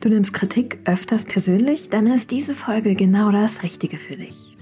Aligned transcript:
Du 0.00 0.08
nimmst 0.08 0.32
Kritik 0.32 0.78
öfters 0.84 1.24
persönlich, 1.24 1.88
dann 1.90 2.06
ist 2.06 2.30
diese 2.30 2.54
Folge 2.54 2.94
genau 2.94 3.32
das 3.32 3.64
Richtige 3.64 3.98
für 3.98 4.14
dich. 4.14 4.56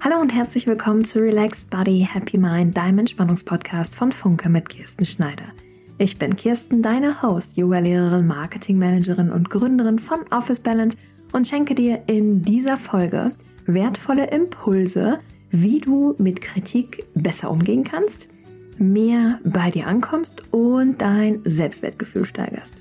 Hallo 0.00 0.20
und 0.20 0.34
herzlich 0.34 0.66
willkommen 0.66 1.06
zu 1.06 1.20
Relaxed 1.20 1.70
Body, 1.70 2.06
Happy 2.10 2.36
Mind, 2.36 2.76
deinem 2.76 2.98
Entspannungspodcast 2.98 3.94
von 3.94 4.12
Funke 4.12 4.50
mit 4.50 4.68
Kirsten 4.68 5.06
Schneider. 5.06 5.44
Ich 6.00 6.16
bin 6.16 6.34
Kirsten, 6.34 6.80
deine 6.80 7.20
Host, 7.20 7.58
Yoga-Lehrerin, 7.58 8.26
Marketingmanagerin 8.26 9.30
und 9.30 9.50
Gründerin 9.50 9.98
von 9.98 10.20
Office 10.30 10.58
Balance 10.58 10.96
und 11.34 11.46
schenke 11.46 11.74
dir 11.74 12.04
in 12.06 12.40
dieser 12.40 12.78
Folge 12.78 13.32
wertvolle 13.66 14.30
Impulse, 14.30 15.18
wie 15.50 15.78
du 15.78 16.14
mit 16.16 16.40
Kritik 16.40 17.04
besser 17.12 17.50
umgehen 17.50 17.84
kannst, 17.84 18.28
mehr 18.78 19.40
bei 19.44 19.68
dir 19.68 19.86
ankommst 19.86 20.50
und 20.54 21.02
dein 21.02 21.42
Selbstwertgefühl 21.44 22.24
steigerst. 22.24 22.80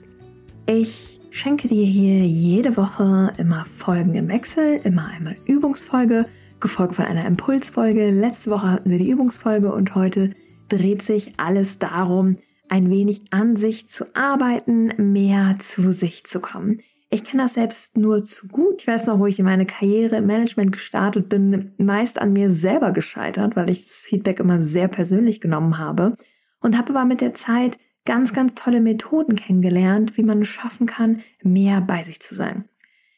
Ich 0.66 1.20
schenke 1.30 1.67
dir 1.67 1.86
hier 1.86 2.25
jede 2.25 2.77
Woche 2.77 3.33
immer 3.38 3.66
Folgen 3.66 4.16
im 4.16 4.30
Wechsel, 4.30 4.80
immer 4.86 5.09
einmal 5.09 5.36
Übungsfolge, 5.45 6.25
gefolgt 6.61 6.95
von 6.95 7.03
einer 7.03 7.25
Impulsfolge. 7.25 8.11
Letzte 8.11 8.49
Woche 8.49 8.72
hatten 8.72 8.89
wir 8.89 8.97
die 8.97 9.09
Übungsfolge 9.09 9.73
und 9.73 9.94
heute 9.94 10.30
dreht 10.70 11.02
sich 11.02 11.33
alles 11.36 11.80
darum, 11.80 12.38
ein 12.70 12.90
wenig 12.90 13.22
an 13.32 13.55
sich 13.55 13.90
zu 13.90 14.05
arbeiten, 14.16 14.94
mehr 15.12 15.58
zu 15.59 15.94
sich 15.94 16.26
zu 16.26 16.40
kommen. 16.40 16.82
Ich 17.12 17.23
kenne 17.23 17.44
das 17.44 17.55
selbst 17.55 17.98
nur 17.98 18.23
zu 18.23 18.48
gut. 18.48 18.82
Ich 18.82 18.88
weiß 18.88 19.08
noch, 19.08 19.18
wo 19.18 19.26
ich 19.26 19.40
in 19.40 19.45
meine 19.45 19.66
Karriere 19.66 20.18
im 20.18 20.28
Management 20.28 20.72
gestartet 20.72 21.28
bin, 21.28 21.73
meist 21.78 22.22
an 22.22 22.34
mir 22.34 22.52
selber 22.52 22.92
gescheitert, 22.92 23.56
weil 23.56 23.70
ich 23.70 23.88
das 23.88 23.98
Feedback 23.98 24.39
immer 24.39 24.61
sehr 24.61 24.88
persönlich 24.88 25.42
genommen 25.42 25.80
habe 25.80 26.16
und 26.61 26.78
habe 26.78 26.92
aber 26.92 27.06
mit 27.06 27.22
der 27.22 27.34
Zeit 27.34 27.78
ganz, 28.06 28.34
ganz 28.34 28.53
tolle 28.53 28.80
Methoden 28.80 29.36
kennengelernt, 29.36 30.17
wie 30.17 30.23
man 30.23 30.42
es 30.44 30.50
schaffen 30.50 30.86
kann, 30.86 31.23
mehr 31.42 31.81
bei 31.81 32.04
sich 32.04 32.20
zu 32.20 32.36
sein. 32.36 32.66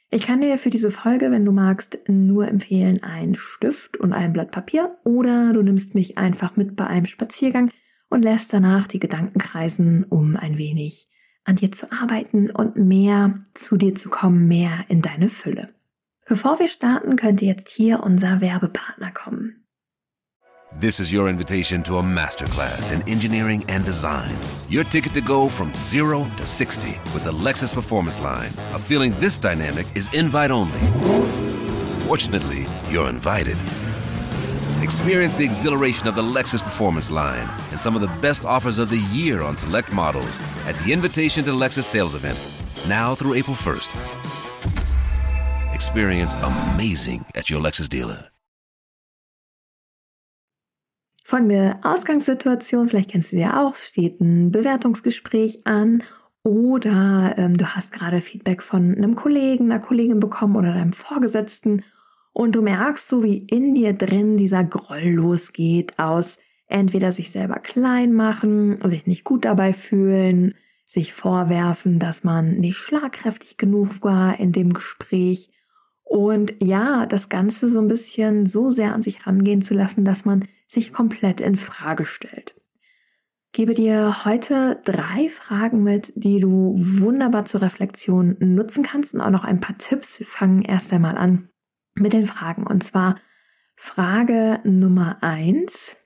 Ich 0.09 0.27
kann 0.27 0.41
dir 0.41 0.57
für 0.57 0.69
diese 0.69 0.91
Folge, 0.91 1.31
wenn 1.31 1.45
du 1.45 1.51
magst, 1.51 1.97
nur 2.07 2.47
empfehlen, 2.47 3.01
einen 3.01 3.35
Stift 3.35 3.97
und 3.97 4.11
ein 4.11 4.33
Blatt 4.33 4.51
Papier 4.51 4.97
oder 5.05 5.53
du 5.53 5.61
nimmst 5.61 5.95
mich 5.95 6.17
einfach 6.17 6.57
mit 6.57 6.75
bei 6.75 6.87
einem 6.87 7.05
Spaziergang 7.05 7.71
und 8.11 8.23
lässt 8.23 8.53
danach 8.53 8.87
die 8.87 8.99
Gedanken 8.99 9.39
kreisen, 9.39 10.03
um 10.03 10.35
ein 10.35 10.57
wenig 10.57 11.07
an 11.43 11.55
dir 11.55 11.71
zu 11.71 11.91
arbeiten 11.91 12.51
und 12.51 12.75
mehr 12.75 13.39
zu 13.53 13.77
dir 13.77 13.95
zu 13.95 14.09
kommen, 14.09 14.47
mehr 14.47 14.85
in 14.89 15.01
deine 15.01 15.27
Fülle. 15.27 15.73
Bevor 16.27 16.59
wir 16.59 16.67
starten, 16.67 17.15
könnte 17.15 17.45
jetzt 17.45 17.69
hier 17.69 18.03
unser 18.03 18.41
Werbepartner 18.41 19.11
kommen. 19.11 19.65
This 20.79 21.01
is 21.01 21.11
your 21.11 21.27
invitation 21.27 21.83
to 21.83 21.97
a 21.97 22.01
masterclass 22.01 22.93
in 22.93 23.01
engineering 23.05 23.65
and 23.67 23.83
design. 23.85 24.33
Your 24.69 24.85
ticket 24.85 25.13
to 25.13 25.21
go 25.21 25.49
from 25.49 25.73
zero 25.75 26.25
to 26.37 26.45
60 26.45 26.97
with 27.13 27.25
the 27.25 27.31
Lexus 27.33 27.73
Performance 27.73 28.21
Line. 28.21 28.51
A 28.73 28.79
feeling 28.79 29.13
this 29.19 29.37
dynamic 29.37 29.85
is 29.95 30.13
invite 30.13 30.51
only. 30.51 30.79
Fortunately, 32.07 32.65
you're 32.89 33.09
invited. 33.09 33.57
Experience 34.81 35.35
the 35.35 35.45
exhilaration 35.45 36.07
of 36.07 36.15
the 36.15 36.23
Lexus 36.23 36.59
Performance 36.59 37.11
line 37.11 37.47
and 37.69 37.79
some 37.79 37.95
of 37.95 38.01
the 38.01 38.19
best 38.19 38.45
offers 38.45 38.79
of 38.79 38.89
the 38.89 38.97
year 39.13 39.43
on 39.43 39.55
select 39.55 39.93
models 39.93 40.39
at 40.65 40.75
the 40.79 40.91
Invitation 40.91 41.45
to 41.45 41.51
Lexus 41.51 41.83
sales 41.83 42.15
event, 42.15 42.39
now 42.87 43.13
through 43.13 43.35
April 43.35 43.55
1st. 43.55 43.91
Experience 45.75 46.33
amazing 46.41 47.23
at 47.35 47.47
your 47.47 47.61
Lexus 47.61 47.87
dealer. 47.87 48.31
Folgende 51.23 51.79
Ausgangssituation, 51.83 52.89
vielleicht 52.89 53.11
kennst 53.11 53.31
du 53.31 53.35
die 53.37 53.45
auch, 53.45 53.75
steht 53.75 54.19
ein 54.19 54.51
Bewertungsgespräch 54.51 55.61
an 55.65 56.01
oder 56.43 57.35
ähm, 57.37 57.55
du 57.55 57.67
hast 57.67 57.93
gerade 57.93 58.19
Feedback 58.19 58.63
von 58.63 58.95
einem 58.95 59.15
Kollegen, 59.15 59.71
einer 59.71 59.79
Kollegin 59.79 60.19
bekommen 60.19 60.55
oder 60.55 60.73
deinem 60.73 60.91
Vorgesetzten 60.91 61.83
und 62.33 62.53
du 62.53 62.61
merkst 62.61 63.07
so, 63.07 63.23
wie 63.23 63.37
in 63.37 63.73
dir 63.75 63.93
drin 63.93 64.37
dieser 64.37 64.63
Groll 64.63 65.09
losgeht 65.09 65.97
aus 65.99 66.37
entweder 66.67 67.11
sich 67.11 67.31
selber 67.31 67.59
klein 67.59 68.13
machen, 68.13 68.79
sich 68.85 69.05
nicht 69.05 69.23
gut 69.25 69.45
dabei 69.45 69.73
fühlen, 69.73 70.55
sich 70.87 71.13
vorwerfen, 71.13 71.99
dass 71.99 72.23
man 72.23 72.57
nicht 72.57 72.77
schlagkräftig 72.77 73.57
genug 73.57 74.01
war 74.01 74.39
in 74.39 74.51
dem 74.51 74.73
Gespräch 74.73 75.49
und 76.03 76.53
ja, 76.61 77.05
das 77.05 77.29
Ganze 77.29 77.69
so 77.69 77.79
ein 77.79 77.87
bisschen 77.87 78.45
so 78.45 78.69
sehr 78.69 78.93
an 78.93 79.01
sich 79.01 79.25
rangehen 79.25 79.61
zu 79.61 79.73
lassen, 79.73 80.03
dass 80.03 80.25
man 80.25 80.45
sich 80.67 80.91
komplett 80.91 81.39
in 81.39 81.55
Frage 81.55 82.05
stellt. 82.05 82.53
gebe 83.53 83.73
dir 83.73 84.25
heute 84.25 84.81
drei 84.83 85.29
Fragen 85.29 85.83
mit, 85.83 86.11
die 86.15 86.39
du 86.39 86.73
wunderbar 86.77 87.45
zur 87.45 87.61
Reflexion 87.61 88.35
nutzen 88.39 88.83
kannst 88.83 89.13
und 89.13 89.21
auch 89.21 89.29
noch 89.29 89.45
ein 89.45 89.59
paar 89.59 89.77
Tipps. 89.77 90.19
Wir 90.19 90.27
fangen 90.27 90.61
erst 90.61 90.91
einmal 90.91 91.17
an 91.17 91.50
mit 92.01 92.13
den 92.13 92.25
Fragen. 92.25 92.65
Und 92.65 92.83
zwar 92.83 93.15
Frage 93.75 94.59
Nummer 94.63 95.17
eins 95.21 95.97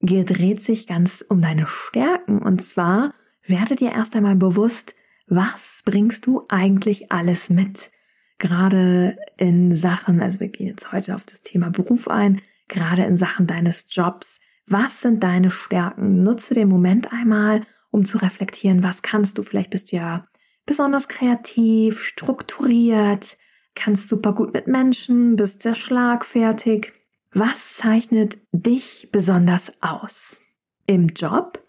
gedreht 0.00 0.62
sich 0.62 0.86
ganz 0.86 1.24
um 1.28 1.40
deine 1.40 1.66
Stärken. 1.66 2.42
Und 2.42 2.62
zwar 2.62 3.14
werde 3.46 3.76
dir 3.76 3.92
erst 3.92 4.14
einmal 4.16 4.36
bewusst, 4.36 4.94
was 5.26 5.82
bringst 5.84 6.26
du 6.26 6.44
eigentlich 6.48 7.12
alles 7.12 7.48
mit? 7.48 7.90
Gerade 8.38 9.16
in 9.36 9.74
Sachen, 9.74 10.20
also 10.20 10.40
wir 10.40 10.48
gehen 10.48 10.66
jetzt 10.66 10.92
heute 10.92 11.14
auf 11.14 11.24
das 11.24 11.42
Thema 11.42 11.70
Beruf 11.70 12.08
ein, 12.08 12.42
gerade 12.68 13.04
in 13.04 13.16
Sachen 13.16 13.46
deines 13.46 13.86
Jobs. 13.88 14.40
Was 14.66 15.00
sind 15.00 15.22
deine 15.22 15.50
Stärken? 15.50 16.22
Nutze 16.22 16.54
den 16.54 16.68
Moment 16.68 17.12
einmal, 17.12 17.64
um 17.90 18.04
zu 18.04 18.18
reflektieren, 18.18 18.82
was 18.82 19.02
kannst 19.02 19.38
du? 19.38 19.42
Vielleicht 19.42 19.70
bist 19.70 19.92
du 19.92 19.96
ja 19.96 20.26
besonders 20.66 21.08
kreativ, 21.08 22.02
strukturiert, 22.02 23.36
kannst 23.74 24.08
super 24.08 24.32
gut 24.32 24.52
mit 24.52 24.66
Menschen, 24.66 25.36
bist 25.36 25.62
sehr 25.62 25.74
schlagfertig. 25.74 26.92
Was 27.32 27.74
zeichnet 27.74 28.38
dich 28.52 29.08
besonders 29.10 29.72
aus 29.80 30.40
im 30.86 31.08
Job? 31.08 31.62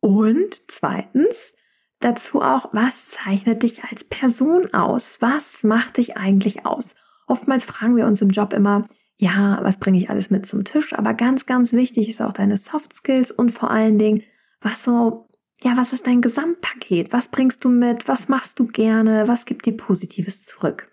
Und 0.00 0.60
zweitens, 0.68 1.54
dazu 2.00 2.42
auch, 2.42 2.70
was 2.72 3.08
zeichnet 3.08 3.62
dich 3.62 3.84
als 3.84 4.04
Person 4.04 4.72
aus? 4.74 5.18
Was 5.20 5.62
macht 5.62 5.98
dich 5.98 6.16
eigentlich 6.16 6.66
aus? 6.66 6.94
Oftmals 7.26 7.64
fragen 7.64 7.96
wir 7.96 8.06
uns 8.06 8.20
im 8.20 8.30
Job 8.30 8.52
immer, 8.52 8.86
ja, 9.18 9.58
was 9.62 9.78
bringe 9.78 9.98
ich 9.98 10.10
alles 10.10 10.30
mit 10.30 10.46
zum 10.46 10.64
Tisch? 10.64 10.92
Aber 10.92 11.14
ganz, 11.14 11.46
ganz 11.46 11.72
wichtig 11.72 12.08
ist 12.08 12.20
auch 12.20 12.32
deine 12.32 12.56
Soft 12.56 12.92
Skills 12.92 13.30
und 13.30 13.50
vor 13.50 13.70
allen 13.70 13.98
Dingen, 13.98 14.22
was 14.60 14.84
so, 14.84 15.28
ja, 15.62 15.76
was 15.76 15.92
ist 15.92 16.06
dein 16.06 16.20
Gesamtpaket? 16.20 17.12
Was 17.12 17.28
bringst 17.28 17.64
du 17.64 17.70
mit? 17.70 18.08
Was 18.08 18.28
machst 18.28 18.58
du 18.58 18.66
gerne? 18.66 19.26
Was 19.26 19.46
gibt 19.46 19.64
dir 19.66 19.76
Positives 19.76 20.44
zurück? 20.44 20.92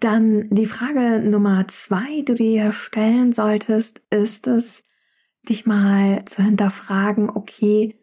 Dann 0.00 0.48
die 0.50 0.66
Frage 0.66 1.20
Nummer 1.20 1.68
zwei, 1.68 2.16
die 2.20 2.24
du 2.24 2.34
dir 2.34 2.72
stellen 2.72 3.32
solltest, 3.32 4.00
ist 4.08 4.46
es, 4.46 4.82
dich 5.46 5.66
mal 5.66 6.24
zu 6.24 6.42
hinterfragen, 6.42 7.28
okay, 7.28 7.94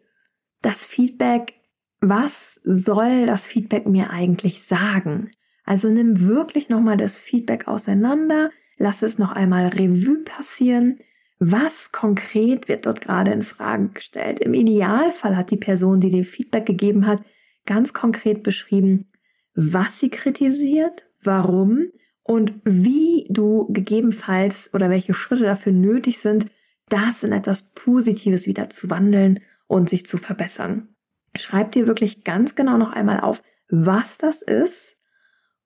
das 0.62 0.84
Feedback, 0.84 1.54
was 2.00 2.60
soll 2.62 3.26
das 3.26 3.46
Feedback 3.46 3.86
mir 3.86 4.10
eigentlich 4.10 4.62
sagen? 4.62 5.32
Also 5.64 5.88
nimm 5.88 6.26
wirklich 6.26 6.68
nochmal 6.68 6.96
das 6.96 7.18
Feedback 7.18 7.66
auseinander, 7.66 8.50
lass 8.76 9.02
es 9.02 9.18
noch 9.18 9.32
einmal 9.32 9.66
Revue 9.66 10.22
passieren. 10.24 11.00
Was 11.40 11.90
konkret 11.90 12.68
wird 12.68 12.86
dort 12.86 13.00
gerade 13.00 13.32
in 13.32 13.42
Frage 13.42 13.88
gestellt? 13.88 14.40
Im 14.40 14.54
Idealfall 14.54 15.36
hat 15.36 15.50
die 15.50 15.56
Person, 15.56 16.00
die 16.00 16.10
dir 16.10 16.24
Feedback 16.24 16.66
gegeben 16.66 17.06
hat, 17.06 17.22
ganz 17.66 17.92
konkret 17.92 18.44
beschrieben, 18.44 19.06
was 19.54 19.98
sie 19.98 20.10
kritisiert, 20.10 21.07
warum 21.22 21.90
und 22.22 22.54
wie 22.64 23.26
du 23.30 23.72
gegebenenfalls 23.72 24.70
oder 24.74 24.90
welche 24.90 25.14
Schritte 25.14 25.44
dafür 25.44 25.72
nötig 25.72 26.18
sind, 26.18 26.46
das 26.88 27.22
in 27.22 27.32
etwas 27.32 27.62
Positives 27.74 28.46
wieder 28.46 28.70
zu 28.70 28.90
wandeln 28.90 29.40
und 29.66 29.88
sich 29.88 30.06
zu 30.06 30.18
verbessern. 30.18 30.88
Schreib 31.36 31.72
dir 31.72 31.86
wirklich 31.86 32.24
ganz 32.24 32.54
genau 32.54 32.76
noch 32.76 32.92
einmal 32.92 33.20
auf, 33.20 33.42
was 33.68 34.18
das 34.18 34.42
ist 34.42 34.96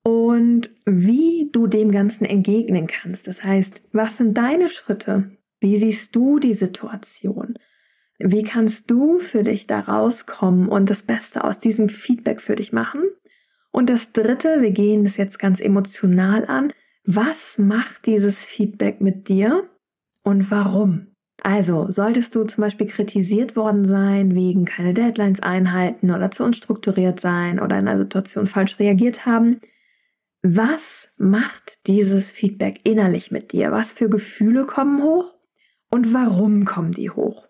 und 0.03 0.71
wie 0.85 1.49
du 1.53 1.67
dem 1.67 1.91
Ganzen 1.91 2.25
entgegnen 2.25 2.87
kannst. 2.87 3.29
Das 3.29 3.45
heißt, 3.45 3.83
was 3.93 4.17
sind 4.17 4.37
deine 4.37 4.69
Schritte? 4.69 5.37
Wie 5.61 5.77
siehst 5.77 6.15
du 6.17 6.39
die 6.39 6.55
Situation? 6.55 7.55
Wie 8.19 8.43
kannst 8.43 8.91
du 8.91 9.19
für 9.19 9.43
dich 9.43 9.67
da 9.67 9.81
rauskommen 9.81 10.69
und 10.69 10.91
das 10.91 11.03
Beste 11.03 11.45
aus 11.45 11.59
diesem 11.59 11.89
Feedback 11.89 12.41
für 12.41 12.57
dich 12.57 12.73
machen? 12.73 13.03
Und 13.73 13.91
das 13.91 14.13
dritte, 14.13 14.61
wir 14.61 14.71
gehen 14.71 15.05
das 15.05 15.17
jetzt 15.17 15.39
ganz 15.39 15.59
emotional 15.59 16.47
an. 16.47 16.73
Was 17.05 17.59
macht 17.59 18.07
dieses 18.07 18.45
Feedback 18.45 19.01
mit 19.01 19.29
dir 19.29 19.69
und 20.23 20.51
warum? 20.51 21.09
Also, 21.43 21.91
solltest 21.91 22.37
du 22.37 22.45
zum 22.45 22.63
Beispiel 22.63 22.87
kritisiert 22.87 23.57
worden 23.57 23.85
sein, 23.85 24.37
wegen 24.37 24.65
keine 24.65 24.95
Deadlines 24.95 25.41
einhalten 25.41 26.13
oder 26.13 26.31
zu 26.31 26.45
unstrukturiert 26.45 27.19
sein 27.19 27.59
oder 27.59 27.79
in 27.81 27.89
einer 27.89 27.99
Situation 27.99 28.47
falsch 28.47 28.79
reagiert 28.79 29.27
haben, 29.27 29.61
was 30.43 31.09
macht 31.17 31.79
dieses 31.87 32.31
Feedback 32.31 32.81
innerlich 32.85 33.33
mit 33.33 33.53
dir? 33.53 33.73
Was 33.73 33.91
für 33.91 34.09
Gefühle 34.09 34.67
kommen 34.67 35.03
hoch 35.03 35.35
und 35.89 36.13
warum 36.13 36.65
kommen 36.65 36.93
die 36.93 37.11
hoch? 37.11 37.49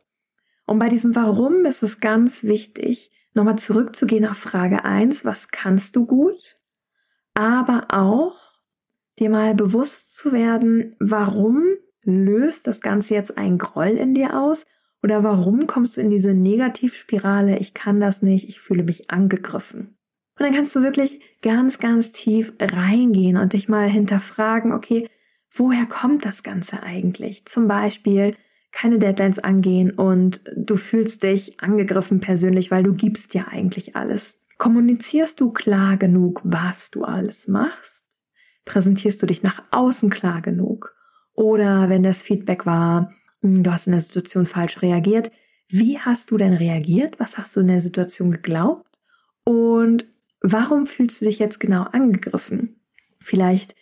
Und 0.67 0.79
bei 0.79 0.89
diesem 0.89 1.15
Warum 1.15 1.67
ist 1.67 1.83
es 1.83 2.01
ganz 2.01 2.45
wichtig, 2.45 3.11
nochmal 3.35 3.59
zurückzugehen 3.59 4.27
auf 4.27 4.39
Frage 4.39 4.85
1, 4.85 5.25
was 5.25 5.49
kannst 5.49 5.97
du 5.97 6.07
gut? 6.07 6.59
Aber 7.35 7.87
auch 7.89 8.53
dir 9.19 9.31
mal 9.31 9.55
bewusst 9.55 10.17
zu 10.17 10.33
werden, 10.33 10.97
warum 10.99 11.65
löst 12.05 12.67
das 12.67 12.81
Ganze 12.81 13.15
jetzt 13.15 13.39
einen 13.39 13.59
Groll 13.59 13.91
in 13.91 14.15
dir 14.15 14.39
aus? 14.39 14.67
Oder 15.03 15.25
warum 15.25 15.67
kommst 15.67 15.97
du 15.97 16.01
in 16.01 16.11
diese 16.11 16.33
Negativspirale, 16.33 17.59
ich 17.59 17.75
kann 17.75 18.01
das 18.01 18.23
nicht, 18.23 18.49
ich 18.49 18.61
fühle 18.61 18.85
mich 18.85 19.11
angegriffen? 19.11 19.97
Und 20.39 20.47
dann 20.47 20.55
kannst 20.55 20.75
du 20.77 20.83
wirklich 20.83 21.21
ganz, 21.43 21.79
ganz 21.79 22.13
tief 22.13 22.53
reingehen 22.61 23.37
und 23.37 23.53
dich 23.53 23.69
mal 23.69 23.89
hinterfragen, 23.89 24.73
okay, 24.73 25.09
woher 25.51 25.87
kommt 25.87 26.25
das 26.25 26.43
Ganze 26.43 26.83
eigentlich? 26.83 27.45
Zum 27.47 27.69
Beispiel 27.69 28.35
keine 28.73 28.99
Deadlines 28.99 29.39
angehen 29.39 29.91
und 29.91 30.41
du 30.57 30.77
fühlst 30.77 31.23
dich 31.23 31.61
angegriffen 31.61 32.21
persönlich, 32.21 32.71
weil 32.71 32.83
du 32.83 32.95
gibst 32.95 33.35
ja 33.35 33.47
eigentlich 33.49 33.95
alles. 33.95 34.41
Kommunizierst 34.59 35.41
du 35.41 35.53
klar 35.53 35.97
genug, 35.97 36.41
was 36.45 36.91
du 36.91 37.05
alles 37.05 37.49
machst? 37.49 38.05
Präsentierst 38.65 39.23
du 39.23 39.27
dich 39.27 39.43
nach 39.43 39.63
außen 39.71 40.09
klar 40.11 40.41
genug? 40.41 40.95
Oder 41.35 41.89
wenn 41.89 42.03
das 42.03 42.23
Feedback 42.23 42.67
war, 42.67 43.13
hm, 43.41 43.63
du 43.63 43.73
hast 43.73 43.87
in 43.87 43.93
der 43.93 44.01
Situation 44.01 44.47
falsch 44.47 44.83
reagiert, 44.83 45.31
wie 45.69 45.99
hast 45.99 46.31
du 46.31 46.37
denn 46.37 46.53
reagiert? 46.53 47.19
Was 47.19 47.39
hast 47.39 47.57
du 47.57 47.61
in 47.61 47.69
der 47.69 47.81
Situation 47.81 48.31
geglaubt? 48.31 48.99
Und 49.45 50.07
warum 50.41 50.87
fühlst 50.87 51.21
du 51.21 51.25
dich 51.25 51.39
jetzt 51.39 51.61
genau 51.61 51.85
angegriffen? 51.85 52.81
Vielleicht 53.21 53.75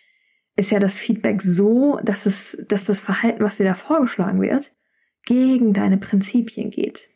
ist 0.57 0.71
ja 0.71 0.79
das 0.79 0.97
Feedback 0.99 1.43
so, 1.43 1.99
dass 2.03 2.27
es, 2.27 2.59
dass 2.69 2.85
das 2.85 3.01
Verhalten, 3.01 3.43
was 3.43 3.57
dir 3.57 3.65
da 3.65 3.75
vorgeschlagen 3.75 4.41
wird, 4.41 4.73
gegen 5.31 5.73
deine 5.73 5.97
Prinzipien 5.97 6.71
geht. 6.71 7.09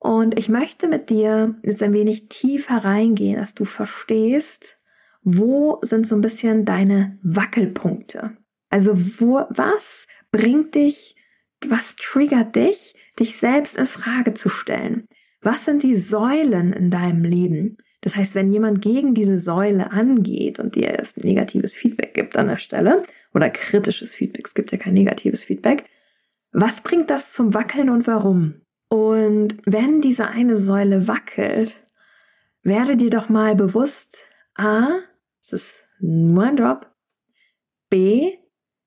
Und 0.00 0.36
ich 0.36 0.48
möchte 0.48 0.88
mit 0.88 1.08
dir 1.08 1.54
jetzt 1.62 1.84
ein 1.84 1.92
wenig 1.92 2.28
tiefer 2.28 2.78
reingehen, 2.78 3.38
dass 3.38 3.54
du 3.54 3.64
verstehst, 3.64 4.76
wo 5.22 5.78
sind 5.82 6.04
so 6.08 6.16
ein 6.16 6.20
bisschen 6.20 6.64
deine 6.64 7.16
Wackelpunkte. 7.22 8.36
Also 8.70 8.92
wo, 9.20 9.44
was 9.50 10.08
bringt 10.32 10.74
dich, 10.74 11.14
was 11.64 11.94
triggert 11.94 12.56
dich, 12.56 12.96
dich 13.20 13.36
selbst 13.36 13.76
in 13.76 13.86
Frage 13.86 14.34
zu 14.34 14.48
stellen? 14.48 15.06
Was 15.40 15.64
sind 15.64 15.84
die 15.84 15.94
Säulen 15.94 16.72
in 16.72 16.90
deinem 16.90 17.22
Leben? 17.22 17.76
Das 18.00 18.16
heißt, 18.16 18.34
wenn 18.34 18.50
jemand 18.50 18.82
gegen 18.82 19.14
diese 19.14 19.38
Säule 19.38 19.92
angeht 19.92 20.58
und 20.58 20.74
dir 20.74 21.04
negatives 21.14 21.72
Feedback 21.72 22.14
gibt 22.14 22.36
an 22.36 22.48
der 22.48 22.58
Stelle 22.58 23.04
oder 23.32 23.48
kritisches 23.48 24.16
Feedback, 24.16 24.48
es 24.48 24.54
gibt 24.54 24.72
ja 24.72 24.78
kein 24.78 24.94
negatives 24.94 25.44
Feedback, 25.44 25.84
was 26.54 26.80
bringt 26.80 27.10
das 27.10 27.32
zum 27.32 27.52
Wackeln 27.52 27.90
und 27.90 28.06
warum? 28.06 28.62
Und 28.88 29.56
wenn 29.66 30.00
diese 30.00 30.28
eine 30.28 30.56
Säule 30.56 31.08
wackelt, 31.08 31.80
werde 32.62 32.96
dir 32.96 33.10
doch 33.10 33.28
mal 33.28 33.56
bewusst, 33.56 34.28
a, 34.54 35.00
es 35.42 35.52
ist 35.52 35.84
nur 35.98 36.44
ein 36.44 36.56
Job, 36.56 36.90
b, 37.90 38.38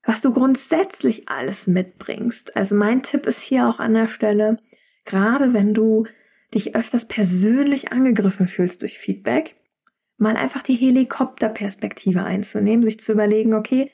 was 0.03 0.21
du 0.21 0.31
grundsätzlich 0.31 1.27
alles 1.27 1.67
mitbringst. 1.67 2.55
Also 2.55 2.73
mein 2.73 3.03
Tipp 3.03 3.25
ist 3.25 3.41
hier 3.41 3.67
auch 3.67 3.79
an 3.79 3.95
der 3.95 4.07
Stelle, 4.07 4.55
gerade 5.03 5.53
wenn 5.53 5.73
du 5.73 6.05
dich 6.53 6.73
öfters 6.73 7.05
persönlich 7.05 7.91
angegriffen 7.91 8.47
fühlst 8.47 8.81
durch 8.81 8.97
Feedback, 8.97 9.57
mal 10.17 10.37
einfach 10.37 10.63
die 10.63 10.75
Helikopterperspektive 10.75 12.23
einzunehmen, 12.23 12.83
sich 12.83 13.01
zu 13.01 13.11
überlegen, 13.11 13.53
okay, 13.53 13.91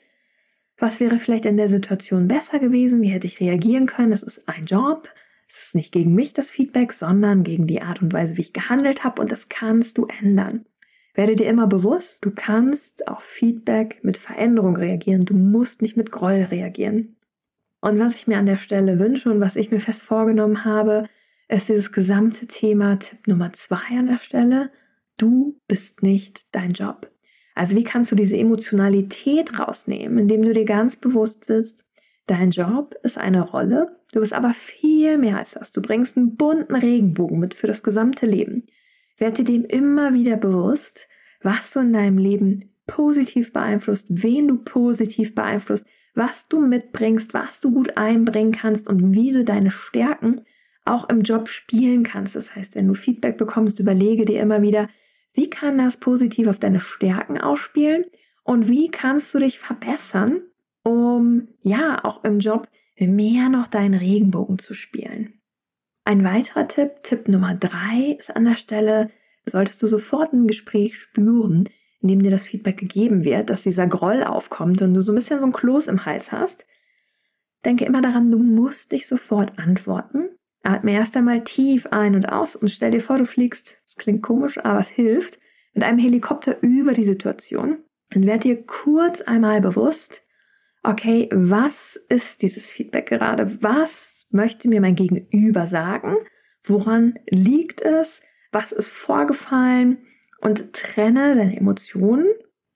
was 0.76 1.00
wäre 1.00 1.18
vielleicht 1.18 1.46
in 1.46 1.56
der 1.56 1.68
Situation 1.68 2.28
besser 2.28 2.58
gewesen? 2.58 3.00
Wie 3.00 3.08
hätte 3.08 3.26
ich 3.26 3.40
reagieren 3.40 3.86
können? 3.86 4.12
Es 4.12 4.22
ist 4.22 4.48
ein 4.48 4.64
Job. 4.64 5.08
Es 5.48 5.66
ist 5.66 5.74
nicht 5.74 5.92
gegen 5.92 6.14
mich 6.14 6.32
das 6.32 6.50
Feedback, 6.50 6.92
sondern 6.92 7.44
gegen 7.44 7.66
die 7.66 7.82
Art 7.82 8.02
und 8.02 8.12
Weise, 8.12 8.36
wie 8.36 8.42
ich 8.42 8.52
gehandelt 8.52 9.04
habe 9.04 9.22
und 9.22 9.30
das 9.30 9.48
kannst 9.48 9.98
du 9.98 10.06
ändern. 10.06 10.66
Werde 11.14 11.36
dir 11.36 11.46
immer 11.46 11.68
bewusst, 11.68 12.24
du 12.24 12.32
kannst 12.34 13.06
auf 13.06 13.22
Feedback 13.22 14.02
mit 14.02 14.18
Veränderung 14.18 14.76
reagieren. 14.76 15.20
Du 15.20 15.34
musst 15.34 15.80
nicht 15.80 15.96
mit 15.96 16.10
Groll 16.10 16.42
reagieren. 16.50 17.16
Und 17.80 18.00
was 18.00 18.16
ich 18.16 18.26
mir 18.26 18.38
an 18.38 18.46
der 18.46 18.56
Stelle 18.56 18.98
wünsche 18.98 19.30
und 19.30 19.40
was 19.40 19.54
ich 19.54 19.70
mir 19.70 19.78
fest 19.78 20.02
vorgenommen 20.02 20.64
habe, 20.64 21.08
ist 21.48 21.68
dieses 21.68 21.92
gesamte 21.92 22.46
Thema 22.46 22.98
Tipp 22.98 23.28
Nummer 23.28 23.52
zwei 23.52 23.98
an 23.98 24.06
der 24.06 24.18
Stelle. 24.18 24.72
Du 25.18 25.60
bist 25.68 26.02
nicht 26.02 26.46
dein 26.52 26.70
Job. 26.70 27.13
Also 27.54 27.76
wie 27.76 27.84
kannst 27.84 28.10
du 28.10 28.16
diese 28.16 28.36
Emotionalität 28.36 29.58
rausnehmen, 29.58 30.18
indem 30.18 30.42
du 30.42 30.52
dir 30.52 30.64
ganz 30.64 30.96
bewusst 30.96 31.46
bist, 31.46 31.84
dein 32.26 32.50
Job 32.50 32.94
ist 33.02 33.18
eine 33.18 33.42
Rolle, 33.42 34.00
du 34.12 34.20
bist 34.20 34.32
aber 34.32 34.54
viel 34.54 35.18
mehr 35.18 35.38
als 35.38 35.52
das. 35.52 35.72
Du 35.72 35.80
bringst 35.80 36.16
einen 36.16 36.36
bunten 36.36 36.74
Regenbogen 36.74 37.38
mit 37.38 37.54
für 37.54 37.66
das 37.66 37.82
gesamte 37.82 38.26
Leben. 38.26 38.66
Werde 39.18 39.44
dir 39.44 39.60
dem 39.60 39.64
immer 39.64 40.14
wieder 40.14 40.36
bewusst, 40.36 41.06
was 41.42 41.72
du 41.72 41.80
in 41.80 41.92
deinem 41.92 42.18
Leben 42.18 42.74
positiv 42.86 43.52
beeinflusst, 43.52 44.06
wen 44.08 44.48
du 44.48 44.56
positiv 44.56 45.34
beeinflusst, 45.34 45.86
was 46.14 46.48
du 46.48 46.60
mitbringst, 46.60 47.34
was 47.34 47.60
du 47.60 47.70
gut 47.70 47.96
einbringen 47.96 48.52
kannst 48.52 48.88
und 48.88 49.14
wie 49.14 49.32
du 49.32 49.44
deine 49.44 49.70
Stärken 49.70 50.42
auch 50.84 51.08
im 51.08 51.22
Job 51.22 51.48
spielen 51.48 52.02
kannst. 52.02 52.36
Das 52.36 52.54
heißt, 52.54 52.74
wenn 52.74 52.88
du 52.88 52.94
Feedback 52.94 53.36
bekommst, 53.36 53.80
überlege 53.80 54.24
dir 54.24 54.40
immer 54.40 54.62
wieder, 54.62 54.88
wie 55.34 55.50
kann 55.50 55.78
das 55.78 55.98
positiv 55.98 56.48
auf 56.48 56.58
deine 56.58 56.80
Stärken 56.80 57.38
ausspielen 57.38 58.06
und 58.44 58.68
wie 58.68 58.88
kannst 58.88 59.34
du 59.34 59.38
dich 59.38 59.58
verbessern, 59.58 60.42
um 60.82 61.48
ja 61.60 62.02
auch 62.04 62.24
im 62.24 62.38
Job 62.38 62.68
mehr 62.98 63.48
noch 63.48 63.68
deinen 63.68 63.94
Regenbogen 63.94 64.58
zu 64.58 64.74
spielen. 64.74 65.40
Ein 66.04 66.24
weiterer 66.24 66.68
Tipp, 66.68 67.02
Tipp 67.02 67.28
Nummer 67.28 67.54
drei, 67.54 68.16
ist 68.18 68.34
an 68.34 68.44
der 68.44 68.56
Stelle, 68.56 69.10
solltest 69.46 69.82
du 69.82 69.86
sofort 69.86 70.32
im 70.32 70.46
Gespräch 70.46 70.98
spüren, 70.98 71.68
in 72.00 72.08
dem 72.08 72.22
dir 72.22 72.30
das 72.30 72.44
Feedback 72.44 72.76
gegeben 72.76 73.24
wird, 73.24 73.50
dass 73.50 73.62
dieser 73.62 73.86
Groll 73.86 74.22
aufkommt 74.22 74.82
und 74.82 74.94
du 74.94 75.00
so 75.00 75.12
ein 75.12 75.16
bisschen 75.16 75.40
so 75.40 75.46
ein 75.46 75.52
Kloß 75.52 75.86
im 75.88 76.04
Hals 76.04 76.30
hast. 76.30 76.66
Denke 77.64 77.86
immer 77.86 78.02
daran, 78.02 78.30
du 78.30 78.38
musst 78.38 78.92
nicht 78.92 79.06
sofort 79.06 79.58
antworten. 79.58 80.28
Atme 80.64 80.92
erst 80.92 81.16
einmal 81.16 81.44
tief 81.44 81.86
ein 81.86 82.14
und 82.14 82.26
aus 82.26 82.56
und 82.56 82.68
stell 82.68 82.90
dir 82.90 83.00
vor, 83.00 83.18
du 83.18 83.26
fliegst, 83.26 83.78
das 83.84 83.96
klingt 83.96 84.22
komisch, 84.22 84.58
aber 84.58 84.80
es 84.80 84.88
hilft, 84.88 85.38
mit 85.74 85.84
einem 85.84 85.98
Helikopter 85.98 86.62
über 86.62 86.92
die 86.92 87.04
Situation 87.04 87.78
und 88.14 88.26
werd 88.26 88.44
dir 88.44 88.64
kurz 88.64 89.20
einmal 89.20 89.60
bewusst, 89.60 90.22
okay, 90.82 91.28
was 91.32 91.96
ist 92.08 92.42
dieses 92.42 92.70
Feedback 92.70 93.06
gerade? 93.06 93.62
Was 93.62 94.26
möchte 94.30 94.68
mir 94.68 94.80
mein 94.80 94.94
Gegenüber 94.94 95.66
sagen? 95.66 96.16
Woran 96.62 97.18
liegt 97.28 97.80
es? 97.82 98.22
Was 98.52 98.72
ist 98.72 98.88
vorgefallen? 98.88 99.98
Und 100.40 100.74
trenne 100.74 101.34
deine 101.34 101.56
Emotionen 101.56 102.26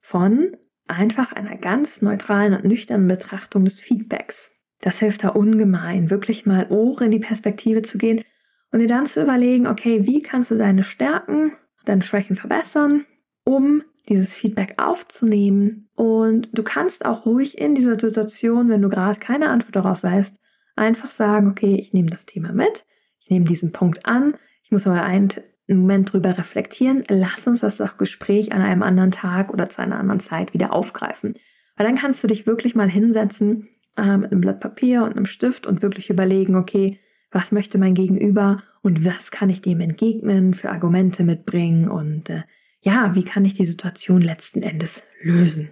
von 0.00 0.56
einfach 0.86 1.32
einer 1.32 1.56
ganz 1.56 2.00
neutralen 2.02 2.54
und 2.54 2.64
nüchternen 2.64 3.08
Betrachtung 3.08 3.64
des 3.64 3.78
Feedbacks. 3.78 4.50
Das 4.80 4.98
hilft 4.98 5.24
da 5.24 5.30
ungemein, 5.30 6.10
wirklich 6.10 6.46
mal 6.46 6.66
Ohren 6.70 7.06
in 7.06 7.10
die 7.10 7.18
Perspektive 7.18 7.82
zu 7.82 7.98
gehen 7.98 8.22
und 8.70 8.80
dir 8.80 8.86
dann 8.86 9.06
zu 9.06 9.22
überlegen, 9.22 9.66
okay, 9.66 10.06
wie 10.06 10.22
kannst 10.22 10.50
du 10.50 10.56
deine 10.56 10.84
Stärken, 10.84 11.52
deine 11.84 12.02
Schwächen 12.02 12.36
verbessern, 12.36 13.06
um 13.44 13.82
dieses 14.08 14.34
Feedback 14.34 14.74
aufzunehmen. 14.78 15.88
Und 15.94 16.48
du 16.52 16.62
kannst 16.62 17.04
auch 17.04 17.26
ruhig 17.26 17.58
in 17.58 17.74
dieser 17.74 17.98
Situation, 17.98 18.68
wenn 18.68 18.82
du 18.82 18.88
gerade 18.88 19.18
keine 19.18 19.48
Antwort 19.48 19.76
darauf 19.76 20.02
weißt, 20.02 20.36
Einfach 20.78 21.10
sagen, 21.10 21.48
okay, 21.48 21.74
ich 21.74 21.92
nehme 21.92 22.08
das 22.08 22.24
Thema 22.24 22.52
mit, 22.52 22.84
ich 23.18 23.30
nehme 23.30 23.44
diesen 23.44 23.72
Punkt 23.72 24.06
an, 24.06 24.36
ich 24.62 24.70
muss 24.70 24.86
mal 24.86 25.02
einen 25.02 25.32
Moment 25.66 26.12
drüber 26.12 26.38
reflektieren, 26.38 27.02
lass 27.08 27.48
uns 27.48 27.60
das 27.60 27.80
Gespräch 27.98 28.52
an 28.52 28.62
einem 28.62 28.84
anderen 28.84 29.10
Tag 29.10 29.52
oder 29.52 29.68
zu 29.68 29.82
einer 29.82 29.98
anderen 29.98 30.20
Zeit 30.20 30.54
wieder 30.54 30.72
aufgreifen. 30.72 31.34
Weil 31.76 31.86
dann 31.86 31.96
kannst 31.96 32.22
du 32.22 32.28
dich 32.28 32.46
wirklich 32.46 32.76
mal 32.76 32.88
hinsetzen 32.88 33.68
äh, 33.98 34.16
mit 34.16 34.32
einem 34.32 34.40
Blatt 34.40 34.60
Papier 34.60 35.02
und 35.02 35.16
einem 35.16 35.26
Stift 35.26 35.66
und 35.66 35.82
wirklich 35.82 36.10
überlegen, 36.10 36.56
okay, 36.56 36.98
was 37.30 37.52
möchte 37.52 37.78
mein 37.78 37.94
Gegenüber 37.94 38.62
und 38.82 39.04
was 39.04 39.30
kann 39.30 39.50
ich 39.50 39.60
dem 39.60 39.80
entgegnen, 39.80 40.54
für 40.54 40.70
Argumente 40.70 41.24
mitbringen 41.24 41.88
und 41.88 42.30
äh, 42.30 42.42
ja, 42.80 43.14
wie 43.14 43.24
kann 43.24 43.44
ich 43.44 43.54
die 43.54 43.66
Situation 43.66 44.22
letzten 44.22 44.62
Endes 44.62 45.02
lösen. 45.20 45.70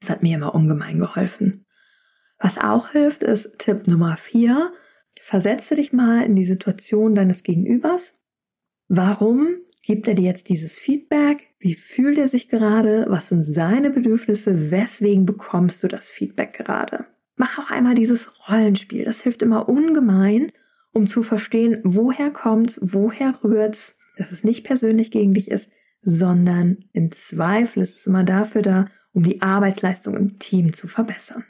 Das 0.00 0.10
hat 0.10 0.22
mir 0.22 0.36
immer 0.36 0.54
ungemein 0.54 0.98
geholfen. 0.98 1.64
Was 2.38 2.58
auch 2.58 2.90
hilft, 2.90 3.22
ist 3.22 3.58
Tipp 3.58 3.86
Nummer 3.86 4.16
vier. 4.16 4.72
Versetze 5.20 5.74
dich 5.74 5.92
mal 5.92 6.22
in 6.22 6.36
die 6.36 6.44
Situation 6.44 7.14
deines 7.14 7.42
Gegenübers. 7.42 8.14
Warum 8.88 9.56
gibt 9.82 10.06
er 10.06 10.14
dir 10.14 10.26
jetzt 10.26 10.48
dieses 10.48 10.78
Feedback? 10.78 11.48
Wie 11.58 11.74
fühlt 11.74 12.18
er 12.18 12.28
sich 12.28 12.48
gerade? 12.48 13.06
Was 13.08 13.28
sind 13.28 13.42
seine 13.42 13.90
Bedürfnisse? 13.90 14.70
Weswegen 14.70 15.26
bekommst 15.26 15.82
du 15.82 15.88
das 15.88 16.08
Feedback 16.08 16.52
gerade? 16.52 17.06
Mach 17.38 17.58
auch 17.58 17.70
einmal 17.70 17.94
dieses 17.94 18.30
Rollenspiel. 18.48 19.04
Das 19.04 19.22
hilft 19.22 19.42
immer 19.42 19.68
ungemein, 19.68 20.52
um 20.92 21.06
zu 21.06 21.22
verstehen, 21.22 21.80
woher 21.84 22.30
kommt's, 22.30 22.80
woher 22.82 23.32
rührt's, 23.42 23.96
dass 24.16 24.32
es 24.32 24.42
nicht 24.42 24.64
persönlich 24.64 25.12
gegen 25.12 25.34
dich 25.34 25.48
ist, 25.48 25.70
sondern 26.02 26.84
im 26.92 27.12
Zweifel 27.12 27.80
ist 27.82 27.98
es 27.98 28.06
immer 28.06 28.24
dafür 28.24 28.62
da, 28.62 28.86
um 29.12 29.22
die 29.22 29.40
Arbeitsleistung 29.40 30.16
im 30.16 30.38
Team 30.38 30.72
zu 30.74 30.88
verbessern. 30.88 31.44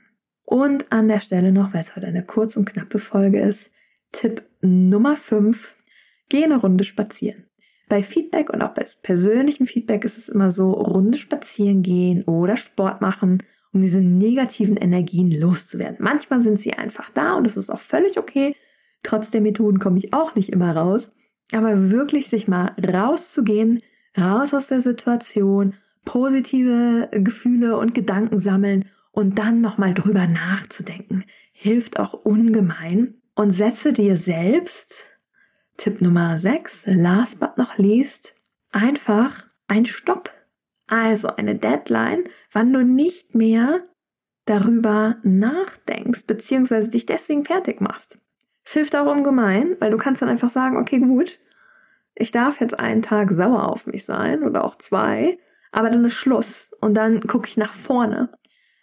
Und 0.44 0.92
an 0.92 1.08
der 1.08 1.20
Stelle 1.20 1.52
noch, 1.52 1.72
weil 1.72 1.80
es 1.80 1.96
heute 1.96 2.06
eine 2.06 2.24
kurz 2.24 2.56
und 2.56 2.66
knappe 2.66 2.98
Folge 2.98 3.40
ist, 3.40 3.70
Tipp 4.12 4.42
Nummer 4.60 5.16
5, 5.16 5.74
geh 6.28 6.44
eine 6.44 6.56
Runde 6.56 6.84
spazieren. 6.84 7.46
Bei 7.88 8.02
Feedback 8.02 8.50
und 8.50 8.60
auch 8.60 8.74
bei 8.74 8.84
persönlichem 9.02 9.66
Feedback 9.66 10.04
ist 10.04 10.18
es 10.18 10.28
immer 10.28 10.50
so, 10.50 10.72
Runde 10.72 11.16
spazieren 11.16 11.82
gehen 11.82 12.24
oder 12.24 12.58
Sport 12.58 13.00
machen, 13.00 13.38
um 13.78 13.82
diese 13.82 14.00
negativen 14.00 14.76
Energien 14.76 15.30
loszuwerden. 15.30 15.98
Manchmal 16.00 16.40
sind 16.40 16.58
sie 16.58 16.72
einfach 16.72 17.10
da 17.10 17.34
und 17.34 17.44
das 17.44 17.56
ist 17.56 17.70
auch 17.70 17.78
völlig 17.78 18.18
okay. 18.18 18.56
Trotz 19.04 19.30
der 19.30 19.40
Methoden 19.40 19.78
komme 19.78 19.98
ich 19.98 20.12
auch 20.12 20.34
nicht 20.34 20.50
immer 20.50 20.76
raus. 20.76 21.12
Aber 21.52 21.90
wirklich 21.90 22.28
sich 22.28 22.48
mal 22.48 22.74
rauszugehen, 22.84 23.80
raus 24.18 24.52
aus 24.52 24.66
der 24.66 24.80
Situation, 24.80 25.74
positive 26.04 27.08
Gefühle 27.12 27.76
und 27.78 27.94
Gedanken 27.94 28.40
sammeln 28.40 28.86
und 29.12 29.38
dann 29.38 29.60
nochmal 29.60 29.94
drüber 29.94 30.26
nachzudenken, 30.26 31.24
hilft 31.52 31.98
auch 31.98 32.12
ungemein. 32.12 33.14
Und 33.36 33.52
setze 33.52 33.92
dir 33.92 34.16
selbst 34.16 35.06
Tipp 35.76 36.00
Nummer 36.00 36.36
6, 36.36 36.86
last 36.86 37.38
but 37.38 37.56
not 37.56 37.78
least, 37.78 38.34
einfach 38.72 39.46
ein 39.68 39.86
Stopp. 39.86 40.32
Also 40.88 41.28
eine 41.28 41.54
Deadline, 41.54 42.24
wann 42.52 42.72
du 42.72 42.82
nicht 42.82 43.34
mehr 43.34 43.82
darüber 44.46 45.16
nachdenkst, 45.22 46.26
beziehungsweise 46.26 46.88
dich 46.88 47.06
deswegen 47.06 47.44
fertig 47.44 47.80
machst. 47.80 48.18
Es 48.64 48.72
hilft 48.72 48.96
auch 48.96 49.06
ungemein, 49.06 49.76
weil 49.80 49.90
du 49.90 49.98
kannst 49.98 50.22
dann 50.22 50.28
einfach 50.28 50.50
sagen, 50.50 50.78
okay, 50.78 50.98
gut, 50.98 51.38
ich 52.14 52.32
darf 52.32 52.60
jetzt 52.60 52.78
einen 52.78 53.02
Tag 53.02 53.30
sauer 53.30 53.68
auf 53.68 53.86
mich 53.86 54.04
sein 54.04 54.42
oder 54.42 54.64
auch 54.64 54.76
zwei, 54.76 55.38
aber 55.70 55.90
dann 55.90 56.04
ist 56.04 56.14
Schluss 56.14 56.72
und 56.80 56.94
dann 56.94 57.20
gucke 57.20 57.48
ich 57.48 57.56
nach 57.56 57.74
vorne. 57.74 58.30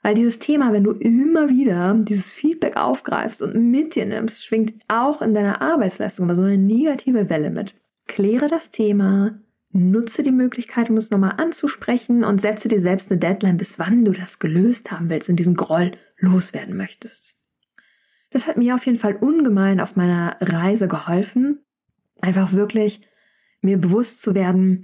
Weil 0.03 0.13
dieses 0.13 0.37
Thema, 0.37 0.71
wenn 0.71 0.83
du 0.83 0.91
immer 0.91 1.49
wieder 1.49 1.95
dieses 1.95 2.31
Feedback 2.31 2.77
aufgreifst 2.77 3.41
und 3.41 3.55
mit 3.71 3.95
dir 3.95 4.05
nimmst, 4.05 4.45
schwingt 4.45 4.75
auch 4.87 5.21
in 5.23 5.33
deiner 5.33 5.63
Arbeitsleistung 5.63 6.25
immer 6.25 6.35
so 6.35 6.43
eine 6.43 6.59
negative 6.59 7.29
Welle 7.29 7.49
mit. 7.49 7.73
Kläre 8.07 8.47
das 8.47 8.69
Thema, 8.69 9.39
nutze 9.75 10.23
die 10.23 10.31
Möglichkeit, 10.31 10.89
um 10.89 10.97
es 10.97 11.11
nochmal 11.11 11.33
anzusprechen 11.37 12.23
und 12.23 12.39
setze 12.39 12.67
dir 12.67 12.79
selbst 12.79 13.11
eine 13.11 13.19
Deadline, 13.19 13.57
bis 13.57 13.77
wann 13.77 14.05
du 14.05 14.11
das 14.11 14.39
gelöst 14.39 14.91
haben 14.91 15.09
willst 15.09 15.29
und 15.29 15.35
diesen 15.35 15.55
Groll 15.55 15.91
loswerden 16.17 16.77
möchtest. 16.77 17.35
Das 18.29 18.47
hat 18.47 18.57
mir 18.57 18.75
auf 18.75 18.85
jeden 18.85 18.97
Fall 18.97 19.15
ungemein 19.15 19.79
auf 19.79 19.95
meiner 19.95 20.37
Reise 20.39 20.87
geholfen, 20.87 21.59
einfach 22.21 22.53
wirklich 22.53 23.01
mir 23.61 23.77
bewusst 23.77 24.21
zu 24.21 24.33
werden, 24.33 24.83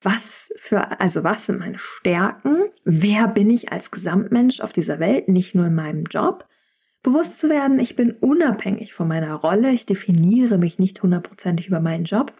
was 0.00 0.52
für, 0.56 1.00
also 1.00 1.24
was 1.24 1.46
sind 1.46 1.58
meine 1.58 1.78
Stärken? 1.78 2.56
Wer 2.84 3.28
bin 3.28 3.50
ich 3.50 3.72
als 3.72 3.90
Gesamtmensch 3.90 4.60
auf 4.60 4.72
dieser 4.72 5.00
Welt, 5.00 5.28
nicht 5.28 5.54
nur 5.54 5.66
in 5.66 5.74
meinem 5.74 6.04
Job? 6.04 6.48
Bewusst 7.02 7.38
zu 7.38 7.48
werden, 7.48 7.78
ich 7.78 7.96
bin 7.96 8.12
unabhängig 8.12 8.94
von 8.94 9.08
meiner 9.08 9.34
Rolle, 9.34 9.70
ich 9.70 9.86
definiere 9.86 10.58
mich 10.58 10.78
nicht 10.78 11.02
hundertprozentig 11.02 11.68
über 11.68 11.80
meinen 11.80 12.04
Job. 12.04 12.32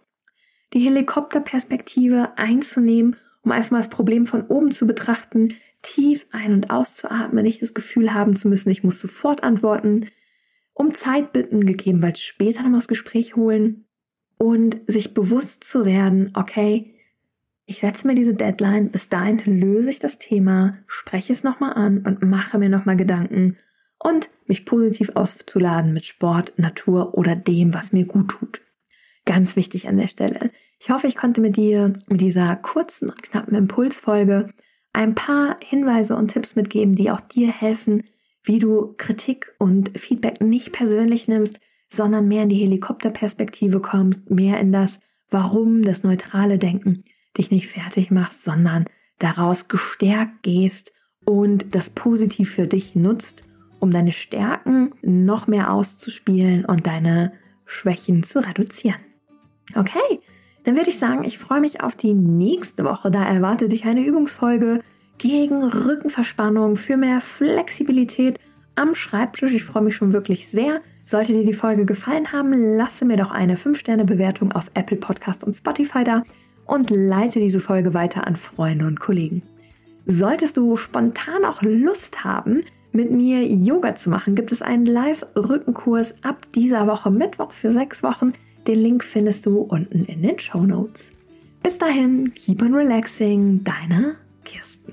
Die 0.74 0.80
Helikopterperspektive 0.80 2.36
einzunehmen, 2.36 3.16
um 3.42 3.52
einfach 3.52 3.70
mal 3.70 3.78
das 3.78 3.90
Problem 3.90 4.26
von 4.26 4.46
oben 4.46 4.70
zu 4.70 4.86
betrachten, 4.86 5.54
tief 5.82 6.26
ein- 6.32 6.52
und 6.52 6.70
auszuatmen, 6.70 7.44
nicht 7.44 7.62
das 7.62 7.74
Gefühl 7.74 8.12
haben 8.12 8.36
zu 8.36 8.48
müssen, 8.48 8.70
ich 8.70 8.84
muss 8.84 9.00
sofort 9.00 9.42
antworten, 9.42 10.10
um 10.74 10.92
Zeit 10.92 11.32
bitten, 11.32 11.66
gegebenenfalls 11.66 12.20
später 12.20 12.62
noch 12.68 12.78
das 12.78 12.88
Gespräch 12.88 13.36
holen 13.36 13.86
und 14.36 14.80
sich 14.86 15.14
bewusst 15.14 15.64
zu 15.64 15.84
werden, 15.84 16.30
okay, 16.34 16.94
ich 17.66 17.80
setze 17.80 18.06
mir 18.06 18.14
diese 18.14 18.34
Deadline, 18.34 18.90
bis 18.90 19.08
dahin 19.08 19.38
löse 19.60 19.90
ich 19.90 19.98
das 19.98 20.18
Thema, 20.18 20.78
spreche 20.86 21.32
es 21.32 21.44
nochmal 21.44 21.74
an 21.74 21.98
und 21.98 22.22
mache 22.22 22.58
mir 22.58 22.70
nochmal 22.70 22.96
Gedanken 22.96 23.58
und 23.98 24.30
mich 24.46 24.64
positiv 24.64 25.10
aufzuladen 25.14 25.92
mit 25.92 26.06
Sport, 26.06 26.54
Natur 26.56 27.16
oder 27.18 27.36
dem, 27.36 27.74
was 27.74 27.92
mir 27.92 28.06
gut 28.06 28.30
tut. 28.30 28.62
Ganz 29.26 29.56
wichtig 29.56 29.86
an 29.88 29.98
der 29.98 30.06
Stelle. 30.06 30.50
Ich 30.80 30.90
hoffe, 30.90 31.06
ich 31.06 31.16
konnte 31.16 31.40
mit 31.40 31.56
dir 31.56 31.94
mit 32.08 32.20
dieser 32.20 32.54
kurzen 32.56 33.10
und 33.10 33.22
knappen 33.22 33.54
Impulsfolge 33.54 34.48
ein 34.92 35.14
paar 35.14 35.56
Hinweise 35.62 36.16
und 36.16 36.28
Tipps 36.28 36.56
mitgeben, 36.56 36.94
die 36.94 37.10
auch 37.10 37.20
dir 37.20 37.50
helfen, 37.50 38.04
wie 38.42 38.58
du 38.58 38.94
Kritik 38.96 39.54
und 39.58 39.98
Feedback 39.98 40.40
nicht 40.40 40.72
persönlich 40.72 41.28
nimmst, 41.28 41.60
sondern 41.90 42.28
mehr 42.28 42.44
in 42.44 42.48
die 42.48 42.56
Helikopterperspektive 42.56 43.80
kommst, 43.80 44.30
mehr 44.30 44.60
in 44.60 44.72
das 44.72 45.00
Warum, 45.30 45.82
das 45.82 46.04
neutrale 46.04 46.58
Denken 46.58 47.04
dich 47.36 47.50
nicht 47.50 47.68
fertig 47.68 48.10
machst, 48.10 48.44
sondern 48.44 48.86
daraus 49.18 49.68
gestärkt 49.68 50.42
gehst 50.42 50.92
und 51.24 51.74
das 51.74 51.90
positiv 51.90 52.52
für 52.52 52.66
dich 52.66 52.94
nutzt, 52.94 53.44
um 53.80 53.90
deine 53.90 54.12
Stärken 54.12 54.94
noch 55.02 55.46
mehr 55.46 55.72
auszuspielen 55.72 56.64
und 56.64 56.86
deine 56.86 57.32
Schwächen 57.66 58.22
zu 58.22 58.44
reduzieren. 58.44 59.00
Okay, 59.74 60.20
dann 60.68 60.76
würde 60.76 60.90
ich 60.90 60.98
sagen, 60.98 61.24
ich 61.24 61.38
freue 61.38 61.62
mich 61.62 61.80
auf 61.80 61.94
die 61.94 62.12
nächste 62.12 62.84
Woche. 62.84 63.10
Da 63.10 63.24
erwartet 63.24 63.72
dich 63.72 63.86
eine 63.86 64.04
Übungsfolge 64.04 64.80
gegen 65.16 65.64
Rückenverspannung 65.64 66.76
für 66.76 66.98
mehr 66.98 67.22
Flexibilität 67.22 68.38
am 68.74 68.94
Schreibtisch. 68.94 69.50
Ich 69.52 69.64
freue 69.64 69.84
mich 69.84 69.96
schon 69.96 70.12
wirklich 70.12 70.46
sehr. 70.48 70.82
Sollte 71.06 71.32
dir 71.32 71.46
die 71.46 71.54
Folge 71.54 71.86
gefallen 71.86 72.32
haben, 72.32 72.52
lasse 72.76 73.06
mir 73.06 73.16
doch 73.16 73.30
eine 73.30 73.56
5-Sterne-Bewertung 73.56 74.52
auf 74.52 74.70
Apple 74.74 74.98
Podcast 74.98 75.42
und 75.42 75.56
Spotify 75.56 76.04
da 76.04 76.22
und 76.66 76.90
leite 76.90 77.40
diese 77.40 77.60
Folge 77.60 77.94
weiter 77.94 78.26
an 78.26 78.36
Freunde 78.36 78.86
und 78.86 79.00
Kollegen. 79.00 79.42
Solltest 80.04 80.58
du 80.58 80.76
spontan 80.76 81.46
auch 81.46 81.62
Lust 81.62 82.24
haben, 82.24 82.60
mit 82.92 83.10
mir 83.10 83.42
Yoga 83.42 83.94
zu 83.94 84.10
machen, 84.10 84.34
gibt 84.34 84.52
es 84.52 84.60
einen 84.60 84.84
Live-Rückenkurs 84.84 86.16
ab 86.24 86.46
dieser 86.54 86.86
Woche 86.86 87.10
Mittwoch 87.10 87.52
für 87.52 87.72
sechs 87.72 88.02
Wochen. 88.02 88.34
Den 88.68 88.80
Link 88.80 89.02
findest 89.02 89.46
du 89.46 89.60
unten 89.60 90.04
in 90.04 90.20
den 90.20 90.38
Show 90.38 90.60
Notes. 90.60 91.10
Bis 91.62 91.78
dahin, 91.78 92.34
keep 92.34 92.60
on 92.60 92.74
relaxing, 92.74 93.64
deine 93.64 94.16
Kirsten. 94.44 94.92